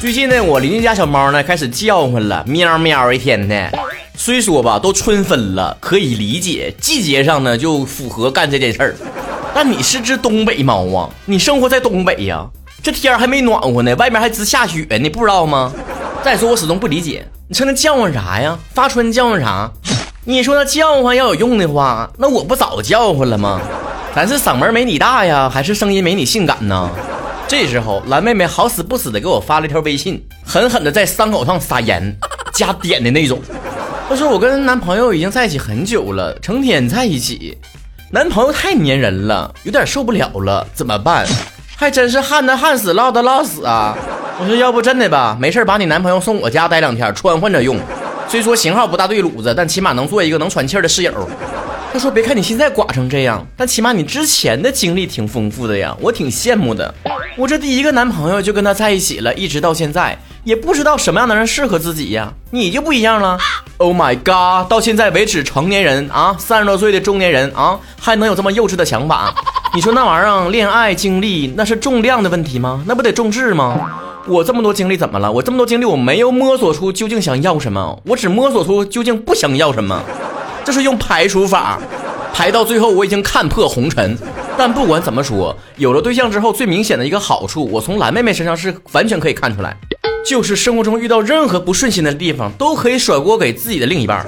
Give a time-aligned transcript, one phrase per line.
[0.00, 3.68] 最近呢，我邻居家小猫呢开始叫唤了，喵喵一天的。
[4.14, 8.94] 虽说吧，都春分了，可以理解，季节上呢就符合干这件事儿。
[9.52, 12.46] 但你是只东北猫啊，你生活在东北呀，
[12.80, 15.72] 这天还没暖和呢，外面还直下雪，你不知道吗？
[16.22, 18.56] 再说我始终不理解，你说那叫唤啥呀？
[18.72, 19.68] 发春叫唤啥？
[20.24, 23.60] 你说那叫唤要有用的话，那我不早叫唤了吗？
[24.14, 26.88] 咱是嗓门没你大呀，还是声音没你性感呢？
[27.48, 32.14] 这时候，蓝妹妹好死不死的给我发了一条微信，狠狠的在伤口上撒盐
[32.52, 33.40] 加碘的那种。
[34.06, 37.56] 她说我跟男朋友已经在一起很久了，成天在一起，
[38.10, 41.26] 男朋友太粘人了，有点受不了了，怎么办？
[41.74, 43.96] 还真是旱的旱死，涝的涝死啊！
[44.40, 47.80] 我说要不真的吧，没事把你男朋友送我家待两天，穿换着用。
[48.28, 51.28] 虽说型号不大对路子，但起码能做一个能喘气的室友。
[51.90, 56.94] 他说别看你现在寡成这样，但起码你之前的经历挺丰富的呀，我挺羡慕的。
[57.38, 62.32] 我这第一个男朋友就跟他在一起了，一直到现在也不知道什么样的人适合自己呀。
[62.50, 63.38] 你就不一样了
[63.76, 64.68] ，Oh my god！
[64.68, 69.32] 到现在为止，成年人啊，三十多岁的中年人啊，还能有这么幼稚的想法？
[69.72, 72.82] 你说那玩意儿，恋爱经历那是重量的问题吗？
[72.86, 73.88] 那不得重质吗？
[74.26, 75.30] 我这么多经历怎么了？
[75.30, 80.02] 我这么多经历，我没有摸索出究竟想要什么，我只摸索出究竟不想要什么。
[80.64, 81.78] 这是用排除法，
[82.34, 84.18] 排到最后我已经看破红尘。
[84.58, 89.76] 但不管怎么说，有了对象之后，最明显的一个好处，我从蓝妹妹身上是完全可以看出来，
[90.26, 94.26] 就是生活中遇到任何不顺心的地方，都可以甩锅给自己的另一半。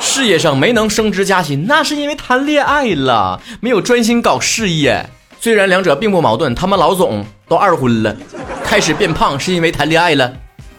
[0.00, 5.04] 事业上没能升职加薪，那是因为谈恋爱了，没有专心搞事业。
[5.40, 8.16] 虽然两者并不矛盾，他们老总都二婚了，
[8.62, 10.32] 开始变胖是因为谈恋爱了，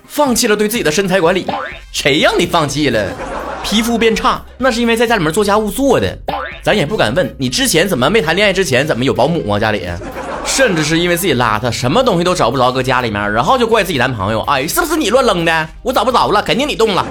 [0.08, 1.46] 放弃了对自己的身材管理。
[1.92, 3.12] 谁让你放弃了？
[3.62, 6.18] 皮肤变差，那是因为在家里面做家务做的。
[6.66, 9.88] 咱也不敢问你之前怎么没谈恋爱之前怎么有保姆啊家里，
[10.48, 15.70] 甚至是因为自己邋遢，什么东西都找不着搁家里面，然后就怪自己男朋友，哎，是不是你乱扔的？
[15.84, 17.06] 我找不着了，肯定你动了。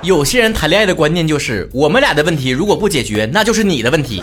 [0.00, 4.22] 有些人谈恋爱的观念就是我们俩的问题如果不解决，那就是你的问题。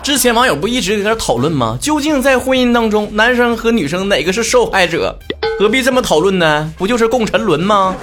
[0.00, 1.76] 之前网友不一直在那讨论吗？
[1.80, 5.18] 究竟在婚姻当中，男生和女生哪个是受害者？
[5.58, 6.72] 何必这么讨论呢？
[6.78, 7.96] 不就是共沉沦吗？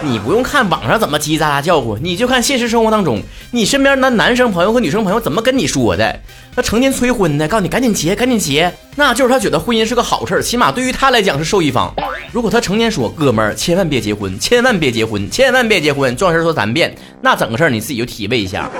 [0.00, 3.20] 你不用看网上怎么叽叽喳喳叫唤，你就看现实生活当中，
[3.50, 6.20] 你身边的男生朋友和女生朋友怎么跟你说的。
[6.54, 11.92] 那成天催婚的，告诉你赶紧结，赶紧结，那就是他觉得婚姻是个好事儿，起码对于他来讲是受益方。
[12.30, 18.70] 如果他成天说哥们儿千万别结婚，千万别结婚，千万别结婚，壮事说三遍，那整个事儿你自己就体会一下。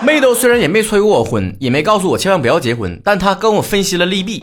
[0.00, 4.40] 妹豆虽然也没催过我婚，也没告诉我千万不要结婚，但他跟我分析了利弊。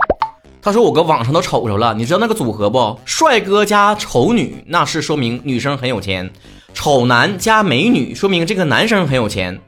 [0.66, 3.00] 他说我搁网上都瞅着了，你知道那个组合不？
[3.06, 6.28] 帅哥加丑女，那是说明女生很有钱；
[6.74, 9.60] 丑男加美女，说明这个男生很有钱；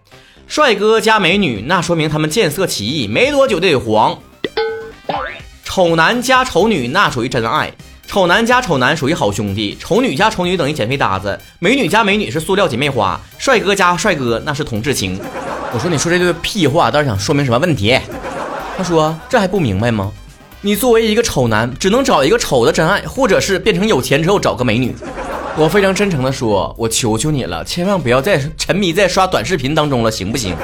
[0.47, 4.18] 帅哥加美女，那说明他们见色起意，没多久就得黄；
[5.63, 7.69] 丑男加丑女，那属于真爱；
[8.08, 15.19] 丑男加丑男属于好兄弟；丑女加丑女等于减肥搭子；美女加美女是塑料姐妹花；帅哥加帅哥那是同志情。
[15.72, 17.96] 我说你说这个屁话，倒是想说明什么问题？
[18.75, 20.12] 他说这还不明白吗？
[20.62, 24.95] 你作为一个丑男，只能找一个丑的真爱，或者是变成有钱之后找个美女。
[25.56, 30.56] 我非常真诚的说，我求求你了，千万不要再沉迷在刷短视频当中了，行不行？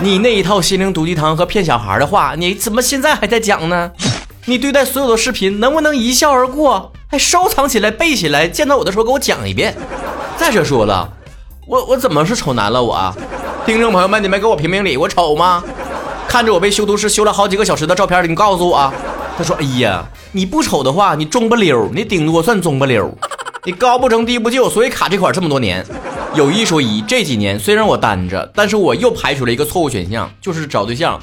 [0.00, 3.90] 你那一套心灵毒鸡汤和骗小孩的话，你怎么现在还在讲呢？
[4.44, 6.92] 你对待所有的视频，能不能一笑而过？
[7.10, 9.74] 还收藏起来背起来，见到我的时候给我讲一遍。
[10.36, 11.10] 再者说了，
[11.66, 12.82] 我我怎么是丑男了？
[12.82, 13.14] 我，
[13.64, 15.64] 听众朋友们，你们给我评评理，我丑吗？
[16.28, 18.92] 看着我被修图师修了好几个小时的照片，你告诉我。
[19.38, 23.08] 他说：“哎呀，你不丑的话，你中不溜，你顶多算中不溜，
[23.64, 25.86] 你高不成低不就，所以卡这块这么多年。
[26.34, 31.16] 有一说一，这几年虽然我单着，但是我又排除了一个错误选项，就是找对象，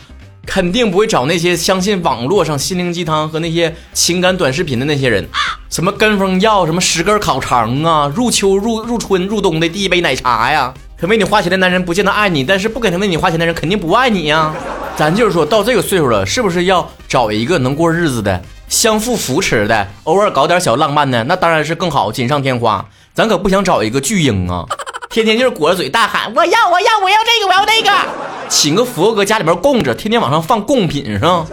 [0.45, 5.27] 肯定不会找那些相信网络上心灵鸡汤和那些情感短视频的那些人，
[5.69, 14.55] 什么跟风要什么十根烤肠啊，入秋入入春入冬的第一杯奶茶呀，肯为你花钱的男人不见得爱你，但是不给他为你花钱的人肯定不爱你呀。”
[14.97, 22.85] 咱就是说到这个岁数了，是不是要找一个能过日子的、相互扶持的，偶尔搞点小浪漫的，那当然是更好，锦上添花。
[23.13, 24.65] 咱可不想找一个巨婴啊，
[25.11, 27.91] 天天就是裹着嘴大喊我要我要我要这个我要那个，
[28.47, 31.45] 请个佛搁家里面供着，天天往上放贡品是吧？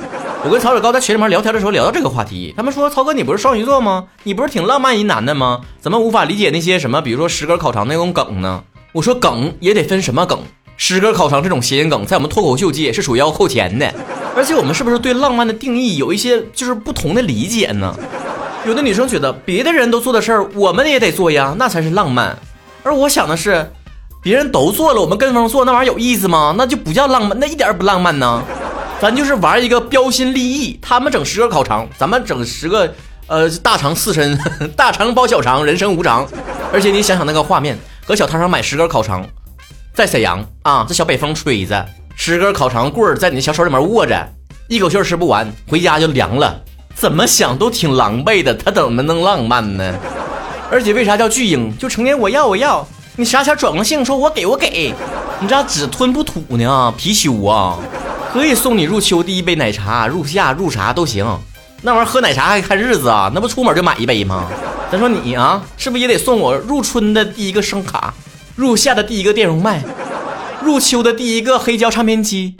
[0.44, 4.04] 我跟曹雪高在群里面聊天的时候聊到这个话题，他们说曹哥你不是双鱼座吗？
[4.22, 5.62] 你不是挺浪漫一男的吗？
[5.80, 8.62] 怎么无法理解那些什么，比如说十根烤肠那种梗呢？
[8.92, 10.38] 我说梗也得分什么梗。
[10.76, 13.92] 十根烤肠这种谐音梗，在我们脱口秀界是属于要扣钱的。
[14.34, 17.94] 而且我们是不是对浪漫的定义有一些就是不同的理解呢？
[18.66, 22.38] 有的女生觉得别的人都做的事儿，我们也得做呀，那才是浪漫。
[22.82, 23.70] 而我想的是，
[24.22, 26.54] 别人都做了，我们跟风做，那玩意儿有意思吗？
[26.56, 28.42] 那就不叫浪漫，那一点也不浪漫呢。
[29.00, 32.94] 咱就是玩一个标新立异，他们整十个烤肠，咱们整十个
[33.26, 34.38] 呃，大肠刺身，
[34.76, 36.26] 大肠包小肠，人生无常。
[36.72, 37.76] 而且你想想那个画面，
[38.06, 39.26] 搁小摊上买十根烤肠，
[39.94, 41.86] 在沈阳啊，这小北风吹着，
[42.16, 44.26] 十根烤肠棍在你小手里面握着，
[44.66, 46.62] 一口气吃不完，回家就凉了。
[46.94, 49.94] 怎么想都挺狼狈的，他怎么能浪漫呢？
[50.70, 51.76] 而且为啥叫巨婴？
[51.76, 52.86] 就成天我要我要，
[53.16, 54.94] 你啥前转过性，说我给我给，
[55.40, 56.94] 你咋只吞不吐呢？
[56.98, 57.78] 貔貅啊！
[58.32, 61.26] 可以送你入秋第一杯奶茶，入夏入啥都行。
[61.82, 63.30] 那玩意儿喝奶茶还看日子啊？
[63.34, 64.46] 那不出门就买一杯吗？
[64.90, 68.14] 咱说你啊，是不是也得送我入春的第一个声卡，
[68.54, 69.82] 入夏的第一个电容麦，
[70.62, 72.54] 入秋的第一个黑胶唱片机，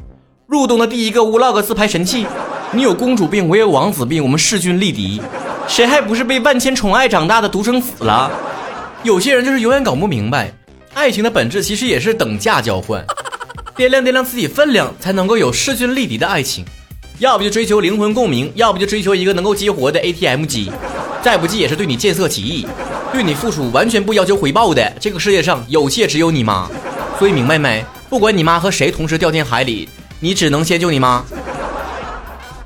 [0.47, 2.27] 入冬的第一个 vlog 自拍神器？
[2.73, 5.21] 你有公主病，我有王子病，我们势均力敌，
[5.69, 8.31] 谁还不是被万千宠爱长大的独生子了？
[9.03, 10.51] 有些人就是永远搞不明白，
[10.95, 13.05] 爱情的本质其实也是等价交换。
[13.77, 16.65] 掂量掂量自己分量，才能够有势均力敌的爱情。
[17.19, 20.73] 要不就追求灵魂共鸣，要不就追求一个能够激活的 ATM 机，
[21.21, 22.67] 再不济也是对你见色起意，
[23.13, 24.91] 对你付出完全不要求回报的。
[24.99, 26.67] 这个世界上有且只有你妈，
[27.19, 27.85] 所以明白没？
[28.09, 29.87] 不管你妈和谁同时掉进海里，
[30.21, 31.23] 你只能先救你妈。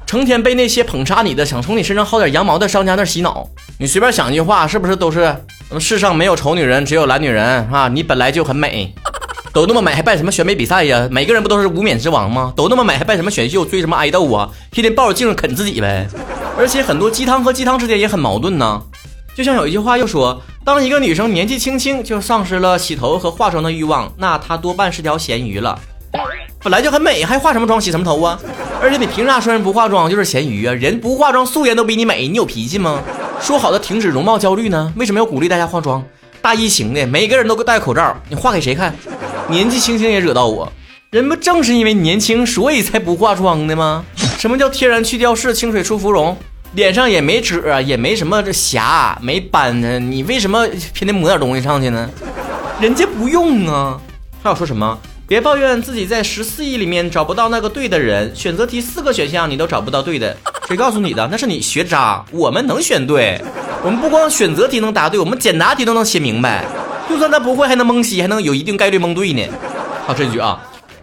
[0.06, 3.44] 成天被那些捧杀你的、想从你身上薅点羊毛的商家那洗脑，
[3.78, 5.34] 你随便想一句话，是不是都是
[5.80, 7.88] 世上没有丑女人，只有懒女人啊？
[7.88, 8.94] 你本来就很美。
[9.52, 11.08] 都那么美，还办什么选美比赛呀？
[11.10, 12.52] 每个人不都是无冕之王吗？
[12.54, 14.48] 都那么美，还办什么选秀、追什么爱豆啊？
[14.70, 16.06] 天天抱着镜子啃自己呗。
[16.58, 18.82] 而且很多鸡汤和鸡汤之间也很矛盾呢。
[19.36, 25.78] 就像有一句话又说，当一个女生年纪轻轻就丧失了洗头和化妆的欲望，那她多半是条咸鱼了。
[26.62, 28.40] 本来就很美，还化什么妆、洗什么头啊？
[28.80, 30.72] 而且你凭啥说人不化妆就是咸鱼啊？
[30.72, 33.02] 人不化妆素颜都比你美，你有脾气吗？
[33.38, 34.90] 说好的停止容貌焦虑呢？
[34.96, 36.02] 为什么要鼓励大家化妆？
[36.40, 38.96] 大疫情的，每个人都戴口罩，你画给谁看？
[39.48, 40.72] 年纪轻轻也惹到我，
[41.10, 44.02] 人不正是因为年轻，所以才不化妆的吗？
[44.38, 46.34] 什么叫天然去掉痣，清水出芙蓉？
[46.76, 52.10] 脸上也没褶，也没什么这瑕，没斑呢，你为什么偏得抹点东西上去呢？
[52.78, 53.98] 人家不用啊。
[54.42, 54.98] 还有说什么？
[55.26, 60.36] 别抱怨自己在十四亿里面找不到那个对的人，选择题四个选项你都找不到对的，
[60.68, 61.26] 谁告诉你的？
[61.30, 63.40] 那是你学渣，我们能选对，
[63.82, 66.66] 我们不光选择题能答对，我们简答题都能写明白。
[67.08, 69.42] 就算他不会，还能蒙西，还能有一定概率蒙对呢。
[70.06, 70.60] 好，这句啊，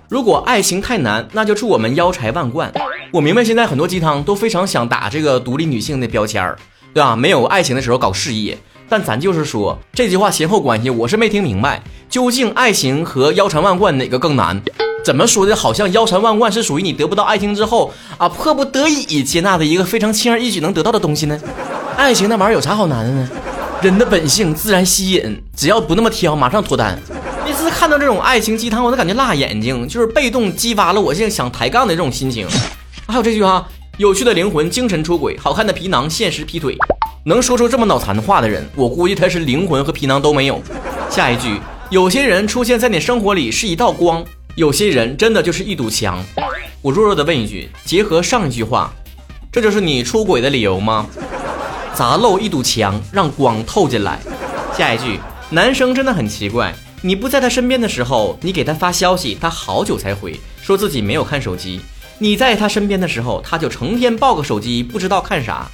[0.07, 2.71] 如果爱情太难，那就祝我们腰缠万贯。
[3.13, 6.57] 我明白现在很多鸡汤都非常想打这个独立女性的标签儿，
[6.95, 7.15] 对吧？
[7.15, 8.57] 没有爱情的时候搞事业，
[8.89, 11.79] 但咱就是说这句话前后关系，我是没听明白。
[12.09, 14.59] 究竟爱情和腰缠万贯哪个更难？
[15.05, 15.55] 怎么说的？
[15.55, 21.39] 好像腰缠万贯是属于你得不到爱情之后啊，迫不得已接纳的一个非常轻而易举能得到的东西呢？
[21.95, 23.29] 爱情那玩意儿有啥好难的呢？
[23.83, 26.99] 人的本性自然吸引，只要不那么挑，马上脱单。
[27.45, 32.47] 每次看到这种爱情鸡汤，我都感觉辣眼睛，就是被动激发了我现在想抬杠的这种心情。
[33.07, 33.67] 还有这句哈，
[33.97, 36.75] 有趣的灵魂精神出轨，好看的皮囊现实劈腿。
[37.25, 40.61] 能说出这么脑残的话的人，我估计他是灵魂和皮囊都没有。
[41.09, 41.59] 下一句，
[41.89, 44.23] 有些人出现在你生活里是一道光，
[44.55, 46.23] 有些人真的就是一堵墙。
[46.81, 48.93] 我弱弱的问一句，结合上一句话，
[49.51, 51.05] 这就是你出轨的理由吗？
[51.93, 54.19] 砸漏一堵墙，让光透进来。
[54.75, 55.19] 下一句，
[55.49, 61.79] 男生真的很奇怪，你不在他身边的时候，你给他发消息，他好久才回，说自己没有看手机；
[62.23, 65.69] 你在他身边的时候，他就成天抱个手机，不知道看啥。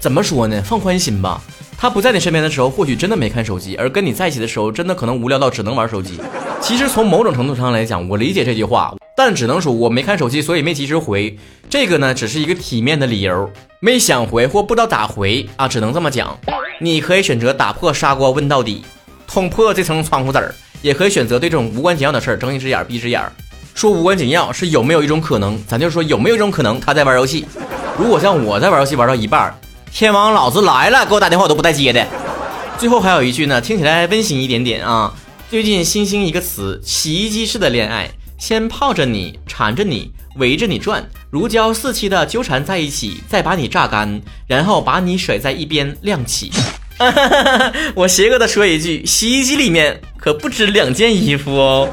[0.00, 0.60] 怎么说呢？
[0.66, 1.40] 放宽心吧，
[1.78, 6.18] 他不在你身边的时候，或许真的没看手机；而跟你在一起的时候，真的可能无聊到只能玩手机。
[6.60, 8.92] 其实从某种程度上来讲，我理解这句话。
[9.16, 11.38] 但只能说我没看手机，所以没及时回。
[11.70, 16.36] 这个呢，只是一个体面的理由，没想回或不知道咋回啊，只能这么讲。
[16.80, 18.84] 你可以选择打破砂锅问到底，
[19.28, 20.52] 捅破这层窗户纸儿，
[20.82, 23.32] 也可以选择对这种无关紧要的事儿睁一只眼闭一只眼儿。
[23.74, 27.44] 说无关紧要是有没有一种可能，咱就说有没有一种可能他在玩游戏。
[27.98, 29.52] 如果像我在玩游戏玩到一半，
[29.92, 32.06] 天王老子来了，给我打电话我都不带接的。
[32.78, 35.12] 最后还有一句呢，听起来温馨一点点啊。
[35.50, 38.10] 最近新兴一个词，洗衣机式的恋爱。
[38.38, 46.50] 先泡着你，缠着你，围着你转，如胶似漆的纠缠在一起，再把你榨干，然后把你甩在一边晾起。
[47.94, 51.88] 我邪恶的说一句，洗衣机里面可不止两件衣服哦。